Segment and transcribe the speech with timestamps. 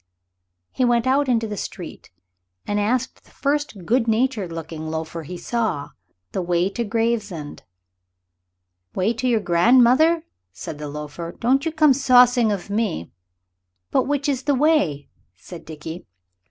[0.71, 2.09] He went out into the street,
[2.65, 5.91] and asked the first good natured looking loafer he saw
[6.31, 7.61] the way to Gravesend.
[8.95, 13.11] "Way to your grandmother," said the loafer; "don't you come saucing of me."
[13.91, 16.07] "But which is the way?" said Dickie.